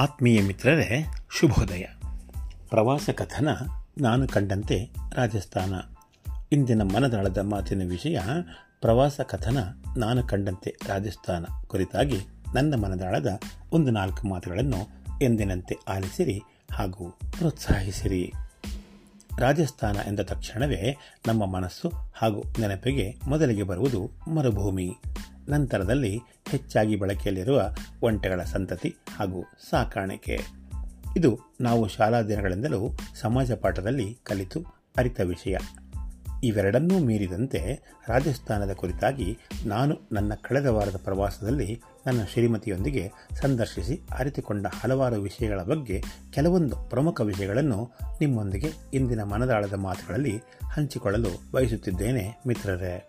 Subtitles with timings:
[0.00, 1.06] ಆತ್ಮೀಯ ಮಿತ್ರರೇ,
[1.38, 1.84] ಶುಭೋದಯ.
[2.68, 3.48] ಪ್ರವಾಸ ಕಥನ
[4.00, 5.74] ನಾನು ಕಂಡಂತೆ ರಾಜಸ್ಥಾನ.
[6.52, 8.18] ಇಂದಿನ ಮನದಾಳದ ಮಾತಿನ ವಿಷಯ,
[8.80, 9.58] ಪ್ರವಾಸ ಕಥನ
[9.96, 11.44] ನಾನು ಕಂಡಂತೆ ರಾಜಸ್ಥಾನ.
[11.66, 12.20] ಕುರಿತಾಗಿ
[12.54, 13.40] ನನ್ನ ಮನದಾಳದ
[13.72, 14.88] ಒಂದು ನಾಲ್ಕು ಮಾತುಗಳನ್ನು
[15.22, 16.42] ಎಂದಿನಂತೆ ಆಲಿಸಿರಿ
[16.72, 18.32] ಹಾಗೂ ಪ್ರೋತ್ಸಾಹಿಸಿರಿ.
[19.38, 20.96] ರಾಜಸ್ಥಾನ ಎಂದ ತಕ್ಷಣವೇ
[21.26, 24.96] ನಮ್ಮ ಮನಸ್ಸು ಹಾಗೂ ನೆನಪಿಗೆ ಮೊದಲಿಗೆ ಬರುವುದು ಮರುಭೂಮಿ.
[25.50, 30.40] ನಂತರದಲ್ಲಿ ಹೆಚ್ಚಾಗಿ ಬಳಕೆಯಲ್ಲಿರುವ ಒಂಟೆಗಳ ಸಂತತಿ ಹಾಗೂ ಸಾಕಾಣಿಕೆ.
[31.16, 34.64] ಇದು ನಾವು ಶಾಲಾ ದಿನಗಳಿಂದಲೂ ಸಮಾಜ ಪಾಠದಲ್ಲಿ ಕಲಿತು
[34.96, 35.56] ಅರಿತ ವಿಷಯ.
[36.44, 45.62] ಇವೆರಡನ್ನೂ ಮೀರಿದಂತೆ ರಾಜಸ್ಥಾನದ ಕುರಿತಾಗಿ ನಾನು ನನ್ನ ಕಳೆದ ವಾರದ ಪ್ರವಾಸದಲ್ಲಿ ನನ್ನ ಶ್ರೀಮತಿಯೊಂದಿಗೆ ಸಂದರ್ಶಿಸಿ ಅರಿತುಕೊಂಡ ಹಲವಾರು ವಿಷಯಗಳ
[45.62, 47.90] ಬಗ್ಗೆ ಕೆಲವೊಂದು ಪ್ರಮುಖ ವಿಷಯಗಳನ್ನು
[48.20, 50.40] ನಿಮ್ಮೊಂದಿಗೆ ಇಂದಿನ ಮನದಾಳದ ಮಾತುಗಳಲ್ಲಿ
[50.72, 53.06] ಹಂಚಿಕೊಳ್ಳಲು ಬಯಸುತ್ತಿದ್ದೇನೆ, ಮಿತ್ರರೇ.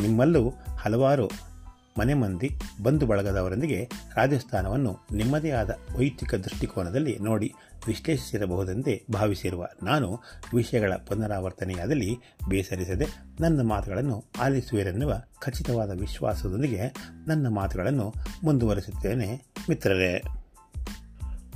[0.00, 1.53] ನಿಮ್ಮಲ್ಲೂ ಹಲವಾರು
[1.98, 2.50] ಮನೆ ಮಂದಿ,
[2.82, 7.52] ಬಂಧು ಬಳಗದವರೊಂದಿಗೆ ರಾಜಸ್ಥಾನವನ್ನು ನಿಮ್ಮದೇ ಆದ ವೈಯಕ್ತಿಕ ದೃಷ್ಟಿಕೋನದಲ್ಲಿ ನೋಡಿ
[7.86, 10.20] ವಿಶ್ಲೇಷಿಸಿರಬಹುದೆಂದೇ ಭಾವಿಸಿರುವ ನಾನು
[10.54, 12.18] ವಿಷಯಗಳ ಪುನರಾವರ್ತನೆಯಾದಲ್ಲಿ
[12.48, 13.06] ಬೇಸರಿಸದೆ
[13.40, 16.94] ನನ್ನ ಮಾತುಗಳನ್ನು ಆಲಿಸುವಿರೆನ್ನುವ ಖಚಿತವಾದ ವಿಶ್ವಾಸದೊಂದಿಗೆ
[17.26, 19.42] ನನ್ನ ಮಾತುಗಳನ್ನು ಮುಂದುವರಿಸುತ್ತೇನೆ.
[19.68, 20.22] ಮಿತ್ರರೇ,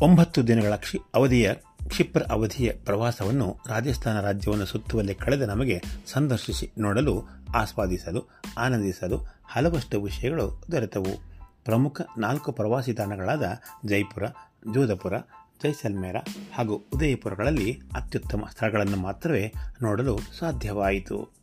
[0.00, 0.72] ಒಂಬತ್ತು ದಿನಗಳ
[1.14, 1.52] ಅವಧಿಯ
[1.88, 7.22] ಕ್ಷಿಪ್ರ ಅವಧಿಯ ಪ್ರವಾಸವನ್ನು ರಾಜಸ್ಥಾನ ರಾಜ್ಯವನ್ನು ಸುತ್ತುವಲ್ಲಿ ಕಳೆದ ನಮಗೆ ಸಂದರ್ಶಿಸಿ ನೋಡಲು,
[7.56, 11.28] ಆಸ್ವಾದಿಸಲು, ಆನಂದಿಸಲು ಹಲವಷ್ಟು ವಿಷಯಗಳು ದೊರೆತವು.
[11.64, 13.42] ಪ್ರಮುಖ ನಾಲ್ಕು ಪ್ರವಾಸಿ ತಾಣಗಳಾದ
[13.86, 14.26] ಜೈಪುರ,
[14.74, 15.18] ಜೋಧಪುರ,
[15.62, 16.16] ಜೈಸಲ್ಮೇರ
[16.54, 21.34] ಹಾಗೂ ಉದಯಪುರಗಳಲ್ಲಿ ಅತ್ಯುತ್ತಮ ಸ್ಥಳಗಳನ್ನು ಮಾತ್ರವೇ ನೋಡಲು ಸಾಧ್ಯವಾಯಿತು.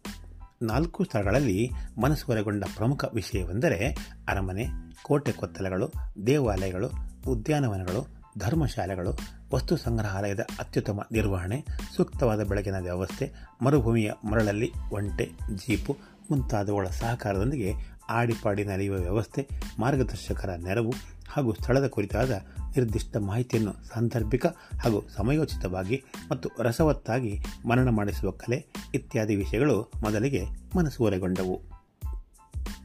[0.62, 1.70] ನಾಲ್ಕು ಸ್ಥಳಗಳಲ್ಲಿ
[2.02, 3.90] ಮನಸ್ಸುವರೆಗೊಂಡ ಪ್ರಮುಖ ವಿಷಯವೆಂದರೆ
[4.30, 4.66] ಅರಮನೆ
[5.04, 5.92] ಕೋಟೆ ಕೊತ್ತಲಗಳು
[6.28, 6.90] ದೇವಾಲಯಗಳು,
[7.28, 9.20] ಉದ್ಯಾನವನಗಳು, ಧರ್ಮಶಾಲೆಗಳು
[9.56, 11.58] ವಸ್ತು ಸಂಗ್ರಹಾಲಯದ ಅತ್ಯುತ್ತಮ ನಿರ್ವಹಣೆ,
[11.96, 13.26] ಸೂಕ್ತವಾದ ಬೆಳಕಿನ ವ್ಯವಸ್ಥೆ,
[13.62, 15.26] ಮರುಭೂಮಿಯ ಮರಳಲ್ಲಿ ಒಂಟೆ,
[15.56, 15.98] ಜೀಪು
[16.32, 17.72] ಮುಂತಾದವುಗಳ ಸಹಕಾರದೊಂದಿಗೆ
[18.10, 19.48] ಆಡಿಪಾಡಿ ನಡೆಯುವ ವ್ಯವಸ್ಥೆ,
[19.80, 20.94] ಮಾರ್ಗದರ್ಶಕರ ನೆರವು
[21.30, 22.32] ಹಾಗೂ ಸ್ಥಳದ ಕುರಿತಾದ
[22.78, 24.46] ನಿರ್ದಿಷ್ಟ ಮಾಹಿತಿಯನ್ನು ಸಾಂದರ್ಭಿಕ
[24.82, 27.34] ಹಾಗೂ ಸಮಯೋಚಿತವಾಗಿ ಮತ್ತು ರಸವತ್ತಾಗಿ
[27.68, 28.60] ಮನನ ಮಾಡಿಸುವ ಕಲೆ
[28.94, 30.44] ಇತ್ಯಾದಿ ವಿಷಯಗಳು ಮೊದಲಿಗೆ
[30.78, 31.56] ಮನಸ್ಸುವರೆಗೊಂಡವು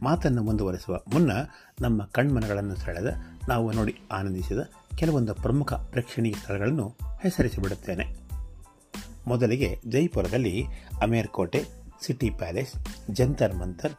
[0.03, 1.33] ಮಾತನ್ನು ಮುಂದುವರೆಸುವ ಮುನ್ನ
[1.81, 3.11] ನಮ್ಮ ಕಣ್ಮನಗಳನ್ನು ಸೆಳೆದ,
[3.49, 4.61] ನಾವು ನೋಡಿ ಆನಂದಿಸಿದ
[4.97, 8.17] ಕೆಲವೊಂದು ಪ್ರಮುಖ ಪ್ರೇಕ್ಷಣೀಯ ಸ್ಥಳಗಳನ್ನು ಹೆಸರಿಸಿಬಿಡುತ್ತೇನೆ.
[9.27, 10.65] ಮೊದಲಿಗೆ ಜೈಪುರದಲ್ಲಿ
[11.03, 11.65] ಅಮೇರ್ ಕೋಟೆ,
[12.01, 12.73] ಸಿಟಿ ಪ್ಯಾಲೇಸ್,
[13.11, 13.93] ಜಂತರ್ ಮಂತರ್,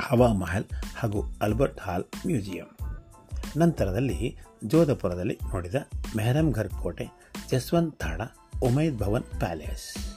[0.00, 0.64] ಹವಾ ಮಹಲ್
[0.96, 2.78] ಹಾಗೂ ಅಲ್ಬರ್ಟ್ ಹಾಲ್ ಮ್ಯೂಸಿಯಂ.
[3.56, 5.74] ನಂತರದಲ್ಲಿ ಜೋಧಪುರದಲ್ಲಿ ನೋಡಿದ
[6.16, 7.08] ಮೆಹರಂಘರ್ ಕೋಟೆ,
[7.50, 8.20] ಜಸ್ವಂತ್ ತಾಡ
[8.62, 10.16] ಉಮೈದ್ ಭವನ್ ಪ್ಯಾಲೇಸ್.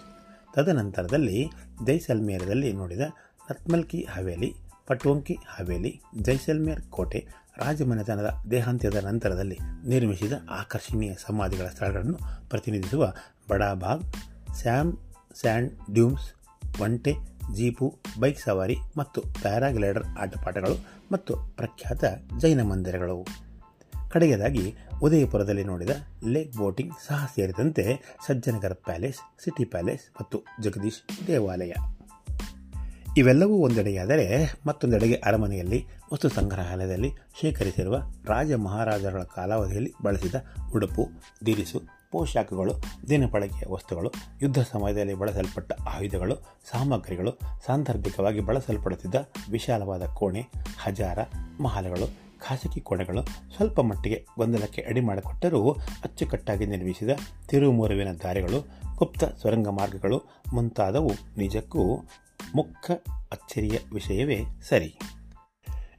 [0.55, 1.49] ತದನಂತರದಲ್ಲಿ
[1.85, 3.01] ಜೈಸಲ್ಮೇರದಲ್ಲಿ ನೋಡಿದ
[3.49, 4.55] ರತ್ಮಲ್ಕಿ ಹವೇಲಿ,
[4.87, 7.27] ಪಟ್ವಂಕಿ ಹವೇಲಿ, ಜೈಸಲ್ಮೇರ್ ಕೋಟೆ
[7.59, 13.13] ರಾಜಮನೆತನದ ದೇಹಾಂತ್ಯದ ನಂತರದಲ್ಲಿ ನಿರ್ಮಿಸಿದ ಆಕರ್ಷಣೀಯ ಸಮಾಧಿಗಳ ಸ್ಥಳಗಳನ್ನು ಪ್ರತಿನಿಧಿಸುವ
[13.49, 14.03] ಬಡಾಬಾಗ್
[14.55, 14.93] ಸ್ಯಾಮ್
[15.35, 16.27] ಸ್ಯಾಂಡ್ ಡ್ಯೂಮ್ಸ್,
[16.81, 17.13] ಒಂಟೆ,
[17.53, 17.87] ಜೀಪು,
[18.19, 20.77] ಬೈಕ್ ಸವಾರಿ ಮತ್ತು ಪ್ಯಾರಾಗ್ಲೈಡರ್ ಆಟಪಾಠಗಳು
[21.11, 22.03] ಮತ್ತು ಪ್ರಖ್ಯಾತ
[22.37, 23.27] ಜೈನ ಮಂದಿರಗಳು.
[24.11, 25.89] ಕಡೆಯದಾಗಿ ಉದಯಪುರದಲ್ಲಿ ನೋಡಿದ
[26.27, 27.85] ಲೇಕ್ ಬೋಟಿಂಗ್ ಸಹ ಸೇರಿದಂತೆ
[28.27, 31.73] ಸಜ್ಜನಗರ ಪ್ಯಾಲೇಸ್, ಸಿಟಿ ಪ್ಯಾಲೇಸ್ ಮತ್ತು ಜಗದೀಶ್ ದೇವಾಲಯ.
[33.17, 34.25] ಇವೆಲ್ಲವೂ ಒಂದೆಡೆಯಾದರೆ
[34.65, 40.35] ಮತ್ತೊಂದೆಡೆಗೆ ಅರಮನೆಯಲ್ಲಿ ವಸ್ತು ಸಂಗ್ರಹಾಲಯದಲ್ಲಿ ಶೇಖರಿಸಿರುವ ರಾಜ ಮಹಾರಾಜರ ಕಾಲಾವಧಿಯಲ್ಲಿ ಬಳಸಿದ
[40.75, 41.09] ಉಡುಪು,
[41.45, 41.81] ದಿರಿಸು,
[42.11, 44.11] ಪೋಷಾಕಗಳು ದಿನಬಳಕೆಯ ವಸ್ತುಗಳು,
[44.41, 46.35] ಯುದ್ಧ ಸಮಯದಲ್ಲಿ ಬಳಸಲ್ಪಟ್ಟ ಆಯುಧಗಳು,
[46.71, 49.15] ಸಾಮಗ್ರಿಗಳು, ಸಾಂದರ್ಭಿಕವಾಗಿ ಬಳಸಲ್ಪಡುತ್ತಿದ್ದ
[49.51, 50.41] ವಿಶಾಲವಾದ ಕೋಣೆ,
[50.81, 51.19] ಹಜಾರ,
[51.61, 53.23] ಮಹಲಗಳು, ಖಾಸಗಿ ಕೋಣೆಗಳು
[53.55, 55.71] ಸ್ವಲ್ಪ ಮಟ್ಟಿಗೆ ಗೊಂದಲಕ್ಕೆ ಅಡಿ ಮಾಡಿಕೊಟ್ಟರೂ
[56.03, 57.09] ಅಚ್ಚುಕಟ್ಟಾಗಿ ನಿರ್ಮಿಸಿದ
[57.47, 58.61] ತಿರುಮುರುವಿನ ದಾರಿಗಳು,
[58.97, 62.01] ಗುಪ್ತ ಸುರಂಗ ಮಾರ್ಗಗಳು ಮುಂತಾದವು ನಿಜಕ್ಕೂ
[62.55, 62.93] ಮುಖ್ಯ
[63.31, 64.99] ಅಚ್ಚರಿಯ ವಿಷಯವೇ ಸರಿ.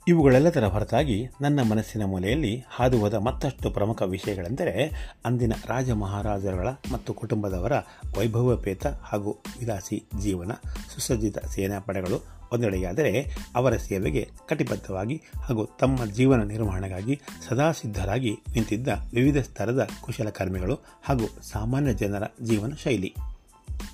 [0.08, 4.92] ಇವುಗಳೆಲ್ಲದರ ಹೊರತಾಗಿ ನನ್ನ ಮನಸ್ಸಿನ ಮೂಲೆಯಲ್ಲಿ ಹಾದು ಹೋದ ಮತ್ತಷ್ಟು ಪ್ರಮುಖ ವಿಷಯಗಳೆಂದರೆ
[5.24, 7.72] ಅಂದಿನ ರಾಜ ಮಹಾರಾಜರುಗಳ ಮತ್ತು ಕುಟುಂಬದವರ
[8.18, 10.52] ವೈಭವಪೇತ ಹಾಗೂ ವಿಲಾಸಿ ಜೀವನ,
[10.94, 19.88] ಸುಸಜ್ಜಿತ ಸೇನಾಪಡೆಗಳು ಒಂದೆಡೆಯಾದರೆ ಅವರ ಸೇವೆಗೆ ಕಟಿಬದ್ಧವಾಗಿ ಹಾಗೂ ತಮ್ಮ ಜೀವನ ನಿರ್ವಹಣೆಗಾಗಿ ಸದಾ ಸಿದ್ಧರಾಗಿ ನಿಂತಿದ್ದ ವಿವಿಧ ಸ್ತರದ
[20.00, 23.14] ಕುಶಲಕರ್ಮಿಗಳು ಹಾಗೂ ಸಾಮಾನ್ಯ ಜನರ ಜೀವನ ಶೈಲಿ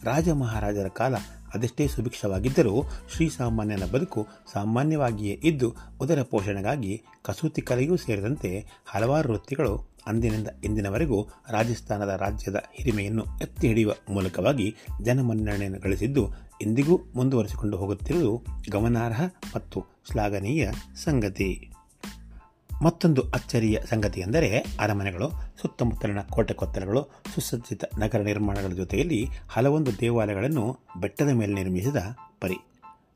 [0.04, 1.14] ರಾಜ ಮಹಾರಾಜರ ಕಾಲ
[1.54, 2.82] ಅದೆಷ್ಟೇ ಸುಭಿಕ್ಷವಾಗಿದ್ದರೂ
[3.14, 8.50] ಶ್ರೀಸಾಮಾನ್ಯನ ಬದುಕು ಸಾಮಾನ್ಯವಾಗಿಯೇ ಇದ್ದು ಉದರ ಪೋಷಣೆಗಾಗಿ ಕಸೂತಿ ಕಲೆಯೂ ಸೇರಿದಂತೆ
[8.86, 18.44] ಹಲವಾರು ವೃತ್ತಿಗಳು ಅಂದಿನಿಂದ ಇಂದಿನವರೆಗೂ ರಾಜಸ್ಥಾನದ ರಾಜ್ಯದ ಹಿರಿಮೆಯನ್ನು ಎತ್ತಿ ಹಿಡಿಯುವ ಮೂಲಕವಾಗಿ ಜನಮನ್ನಣೆಯನ್ನು ಗಳಿಸಿದ್ದು ಇಂದಿಗೂ ಮುಂದುವರಿಸಿಕೊಂಡು ಹೋಗುತ್ತಿರುವುದು
[18.70, 19.22] ಗಮನಾರ್ಹ
[19.54, 19.80] ಮತ್ತು
[20.10, 20.70] ಶ್ಲಾಘನೀಯ
[21.04, 21.75] ಸಂಗತಿ.
[22.82, 31.28] ಮತ್ತೊಂದು ಅಚ್ಚರಿಯ ಸಂಗತಿ ಎಂದರೆ ಅರಮನೆಗಳು, ಸುತ್ತಮುತ್ತಲಿನ ಕೋಟೆ ಕೊತ್ತಲಗಳು ಸುಸಜ್ಜಿತ ನಗರ ನಿರ್ಮಾಣಗಳ ಜೊತೆಯಲ್ಲಿ ಹಲವೊಂದು ದೇವಾಲಯಗಳನ್ನು ಬೆಟ್ಟದ
[31.28, 31.96] ಮೇಲೆ ನಿರ್ಮಿಸಿದ
[32.40, 32.54] ಪರಿ.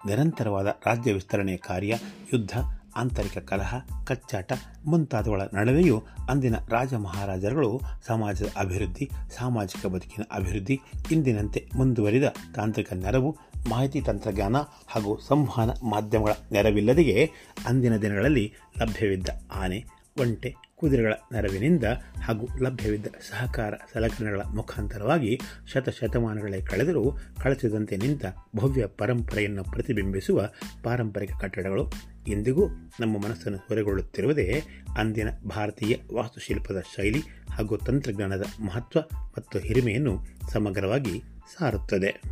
[0.07, 1.99] ನಿರಂತರವಾದ ರಾಜ್ಯ ವಿಸ್ತರಣೆಯ ಕಾರ್ಯ,
[2.33, 2.59] ಯುದ್ಧ,
[2.97, 3.75] ಆಂತರಿಕ ಕಲಹ,
[4.07, 4.53] ಕಚ್ಚಾಟ
[4.87, 10.81] ಮುಂತಾದವುಗಳ ನಡುವೆಯೂ ಅಂದಿನ ರಾಜ ಮಹಾರಾಜರುಗಳು ಸಮಾಜದ ಅಭಿವೃದ್ಧಿ, ಸಾಮಾಜಿಕ ಬದುಕಿನ ಅಭಿವೃದ್ಧಿ,
[11.11, 12.25] ಇಂದಿನಂತೆ ಮುಂದುವರಿದ
[12.55, 13.37] ತಾಂತ್ರಿಕ ನೆರವು
[13.69, 14.57] ಮಾಹಿತಿ ತಂತ್ರಜ್ಞಾನ
[14.89, 17.31] ಹಾಗೂ ಸಂವಹನ ಮಾಧ್ಯಮಗಳ ನೆರವಿಲ್ಲದೆಯೇ
[17.67, 19.85] ಅಂದಿನ ದಿನಗಳಲ್ಲಿ ಲಭ್ಯವಿದ್ದ ಆನೆ,
[20.21, 21.85] ಒಂಟೆ, ಕುದುರೆಗಳ ನೆರವಿನಿಂದ
[22.23, 25.41] ಹಾಗೂ ಲಭ್ಯವಿದ್ದ ಸಹಕಾರ ಸಲಕರಣೆಗಳ ಮುಖಾಂತರವಾಗಿ
[25.73, 28.25] ಶತಶತಮಾನಗಳೇ ಕಳೆದರೂ ಕಳಚದಂತೆ ನಿಂತ
[28.57, 30.49] ಭವ್ಯ ಪರಂಪರೆಯನ್ನು ಪ್ರತಿಬಿಂಬಿಸುವ
[30.83, 31.93] ಪಾರಂಪರಿಕ ಕಟ್ಟಡಗಳು
[32.29, 32.69] ಇಂದಿಗೂ
[33.01, 34.63] ನಮ್ಮ ಮನಸ್ಸನ್ನು ಹೊರೆಗೊಳ್ಳುತ್ತಿರುವುದೇ
[34.97, 39.01] ಅಂದಿನ ಭಾರತೀಯ ವಾಸ್ತುಶಿಲ್ಪದ ಶೈಲಿ ಹಾಗೂ ತಂತ್ರಜ್ಞಾನದ ಮಹತ್ವ
[39.39, 41.23] ಮತ್ತು ಹಿರಿಮೆಯನ್ನು ಸಮಗ್ರವಾಗಿ
[41.59, 42.23] ಸಾರುತ್ತದೆ.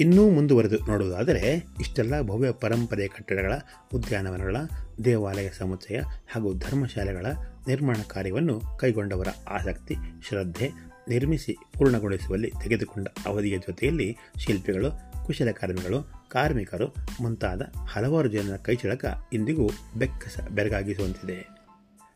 [0.00, 3.52] ಇನ್ನೂ ಮುಂದುವರೆದು ನೋಡುವುದಾದರೆ, ಇಷ್ಟೆಲ್ಲ ಭವ್ಯ ಪರಂಪರೆಯ ಕಟ್ಟಡಗಳ,
[3.94, 4.56] ಉದ್ಯಾನವನಗಳ,
[5.04, 6.00] ದೇವಾಲಯ ಸಮುಚ್ಚಯ
[6.32, 7.26] ಹಾಗೂ ಧರ್ಮಶಾಲೆಗಳ
[7.68, 9.94] ನಿರ್ಮಾಣ ಕಾರ್ಯವನ್ನು ಕೈಗೊಂಡವರ ಆಸಕ್ತಿ,
[10.28, 10.70] ಶ್ರದ್ಧೆ
[11.08, 14.90] ನಿರ್ಮಿಸಿ ಪೂರ್ಣಗೊಳಿಸುವಲ್ಲಿ ತೆಗೆದುಕೊಂಡ ಅವಧಿಯ ಜೊತೆಯಲ್ಲಿ ಶಿಲ್ಪಿಗಳು,
[15.26, 21.56] ಕುಶಲಕರ್ಮಿಗಳು, ಕಾರ್ಮಿಕರು ಮುಂತಾದ ಹಲವಾರು ಜನರ ಕೈಚಳಕ ಇಂದಿಗೂ ಬೆಕ್ಕಸ ಬೆರಗಾಗಿಸುವಂತಿದೆ.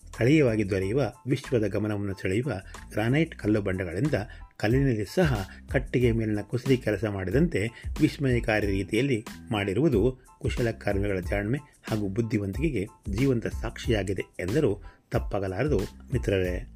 [0.07, 2.53] ಸ್ಥಳೀಯವಾಗಿ ದೊರೆಯುವ ವಿಶ್ವದ ಗಮನವನ್ನು ಸೆಳೆಯುವ
[2.91, 4.15] ಗ್ರಾನೈಟ್ ಕಲ್ಲು ಬಂಡೆಗಳಿಂದ
[4.61, 7.69] ಕಲ್ಲಿನಲ್ಲಿ ಸಹ ಕಟ್ಟಿಗೆ ಮೇಲಿನ ಕುಸಿರಿ ಕೆಲಸ ಮಾಡಿದಂತೆ
[8.01, 15.79] ವಿಸ್ಮಯಕಾರಿ ರೀತಿಯಲ್ಲಿ ಮಾಡಿರುವುದು ಕುಶಲಕರ್ಮಿಗಳ ಜಾಣ್ಮೆ ಹಾಗೂ ಬುದ್ಧಿವಂತಿಕೆಗೆ ಜೀವಂತ ಸಾಕ್ಷಿಯಾಗಿದೆ ಎಂದರೂ ತಪ್ಪಾಗಲಾರದು
[16.13, 16.69] ಮಿತ್ರರೇ.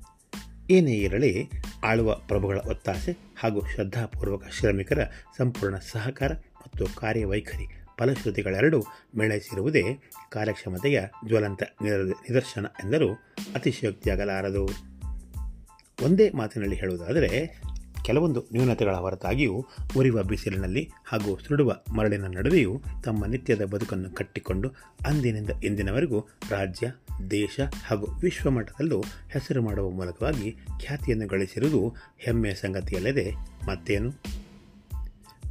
[0.71, 1.51] ಏನೇ ಇರಲಿ,
[1.85, 5.05] ಆಳುವ ಪ್ರಭುಗಳ ಒತ್ತಾಸೆ ಹಾಗೂ ಶ್ರದ್ಧಾಪೂರ್ವಕ ಶ್ರಮಿಕರ
[5.37, 7.67] ಸಂಪೂರ್ಣ ಸಹಕಾರ ಮತ್ತು ಕಾರ್ಯವೈಖರಿ
[7.99, 8.83] ಫಲಶ್ರುತಿಗಳೆರಡೂ
[9.17, 9.83] ಮೇಳೈಸಿರುವುದೇ
[10.31, 13.13] ಕಾರ್ಯಕ್ಷಮತೆಯ ಜ್ವಲಂತ ನಿದರ್ಶನ ಎಂದರೂ
[13.55, 14.95] ಅತಿಶಯೋಕ್ತಿಯಾಗಲಾರದು.
[16.05, 17.61] ಒಂದೇ ಮಾತಿನಲ್ಲಿ ಹೇಳುವುದಾದರೆ
[18.05, 19.57] ಕೆಲವೊಂದು ನ್ಯೂನತೆಗಳ ಹೊರತಾಗಿಯೂ
[19.97, 22.73] ಉರಿವ ಬಿಸಿಲಿನಲ್ಲಿ ಹಾಗೂ ಸುಡುವ ಮರಳಿನ ನಡುವೆಯೂ
[23.05, 24.69] ತಮ್ಮ ನಿತ್ಯದ ಬದುಕನ್ನು ಕಟ್ಟಿಕೊಂಡು
[25.07, 26.21] ಅಂದಿನಿಂದ ಇಂದಿನವರೆಗೂ
[26.51, 26.87] ರಾಜ್ಯ,
[27.31, 27.57] ದೇಶ
[27.87, 29.01] ಹಾಗೂ ವಿಶ್ವಮಟ್ಟದಲ್ಲೂ
[29.33, 31.81] ಹೆಸರು ಮಾಡುವ ಮೂಲಕವಾಗಿ ಖ್ಯಾತಿಯನ್ನು ಗಳಿಸಿರುವುದು
[32.19, 33.27] ಹೆಮ್ಮೆಯ ಸಂಗತಿಯಲ್ಲದೆ
[33.69, 34.11] ಮತ್ತೇನು?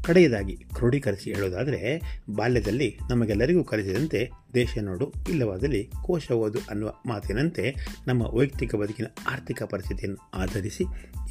[0.05, 2.01] ಕಡೆಯದಾಗಿ ಕ್ರೋಢೀಕರಿಸಿ ಹೇಳೋದಾದರೆ,
[2.35, 7.75] ಬಾಲ್ಯದಲ್ಲಿ ನಮಗೆಲ್ಲರಿಗೂ ಕಲಿಸಿದಂತೆ ದೇಶ ನೋಡು, ಇಲ್ಲವಾದಲ್ಲಿ ಕೋಶ ಓದು ಅನ್ನುವ ಮಾತಿನಂತೆ
[8.07, 10.83] ನಮ್ಮ ವೈಯಕ್ತಿಕ ಬದುಕಿನ ಆರ್ಥಿಕ ಪರಿಸ್ಥಿತಿಯನ್ನು ಆಧರಿಸಿ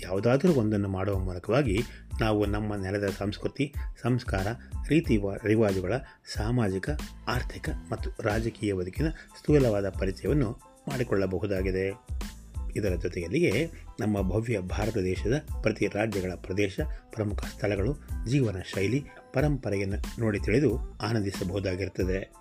[0.02, 1.82] ಯಾವುದಾದರೂ ಒಂದನ್ನು ಮಾಡುವ ಮೂಲಕವಾಗಿ
[2.20, 4.46] ನಾವು ನಮ್ಮ ನೆಲದ ಸಂಸ್ಕೃತಿ, ಸಂಸ್ಕಾರ,
[4.88, 5.92] ರೀತಿ ರಿವಾಜುಗಳ
[6.34, 6.90] ಸಾಮಾಜಿಕ,
[7.28, 10.58] ಆರ್ಥಿಕ ಮತ್ತು ರಾಜಕೀಯ ಬದುಕಿನ ಸ್ಥೂಲವಾದ ಪರಿಚಯವನ್ನು
[10.88, 11.90] ಮಾಡಿಕೊಳ್ಳಬಹುದಾಗಿದೆ.
[12.76, 13.70] ಇದರ ಜೊತೆಯಲ್ಲಿಯೇ
[14.00, 16.80] ನಮ್ಮ ಭವ್ಯ ಭಾರತ ದೇಶದ ಪ್ರತಿ ರಾಜ್ಯಗಳ ಪ್ರದೇಶ,
[17.10, 17.96] ಪ್ರಮುಖ ಸ್ಥಳಗಳು,
[18.28, 22.32] ಜೀವನ ಶೈಲಿ, ಪರಂಪರೆಯನ್ನು ನೋಡಿ ತಿಳಿದು ಆನಂದಿಸಬಹುದಾಗಿರುತ್ತದೆ.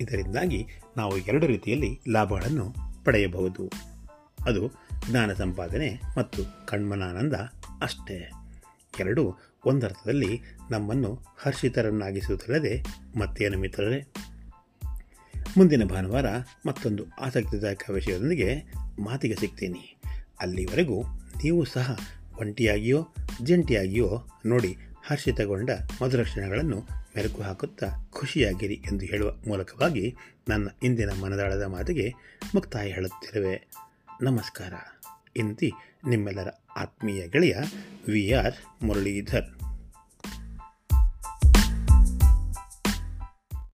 [0.00, 2.74] ಇದರಿಂದಾಗಿ ನಾವು ಎರಡು ರೀತಿಯಲ್ಲಿ ಲಾಭಗಳನ್ನು
[3.04, 3.70] ಪಡೆಯಬಹುದು.
[4.46, 4.70] ಅದು
[5.10, 7.34] ಜ್ಞಾನ ಸಂಪಾದನೆ ಮತ್ತು ಕಣ್ಮನಾನಂದ
[7.82, 8.30] ಅಷ್ಟೇ.
[9.00, 10.40] ಎರಡು ಒಂದರ್ಥದಲ್ಲಿ
[10.70, 12.82] ನಮ್ಮನ್ನು ಹರ್ಷಿತರನ್ನಾಗಿಸುವುದಲ್ಲದೆ
[13.18, 14.12] ಮತ್ತೇನು ಮಿತ್ರರೇ?
[15.58, 16.26] ಮುಂದಿನ ಭಾನುವಾರ
[16.66, 20.00] ಮತ್ತೊಂದು ಆಸಕ್ತಿದಾಯಕ ವಿಷಯದೊಂದಿಗೆ ಮಾತಿಗೆ ಸಿಗ್ತೀನಿ.
[20.40, 21.02] ಅಲ್ಲಿವರೆಗೂ
[21.44, 21.98] ನೀವು ಸಹ
[22.40, 24.76] ಒಂಟಿಯಾಗಿಯೋ, ಜಂಟಿಯಾಗಿಯೋ ನೋಡಿ
[25.06, 25.70] ಹರ್ಷಿತಗೊಂಡ
[26.02, 30.16] ಮಧುರಕ್ಷಣಗಳನ್ನು ಮೆರುಕು ಹಾಕುತ್ತಾ ಖುಷಿಯಾಗಿರಿ ಎಂದು ಹೇಳುವ ಮೂಲಕವಾಗಿ
[30.48, 32.12] ನನ್ನ ಇಂದಿನ ಮನದಾಳದ ಮಾತಿಗೆ
[32.54, 33.68] ಮುಕ್ತಾಯ ಹೇಳುತ್ತಿರುವೆ.
[34.22, 34.72] ನಮಸ್ಕಾರ.
[35.36, 35.72] ಇಂತಿ
[36.08, 37.56] ನಿಮ್ಮೆಲ್ಲರ ಆತ್ಮೀಯ ಗೆಳೆಯ
[38.08, 39.57] ವಿ ಆರ್ ಮುರಳೀಧರ್.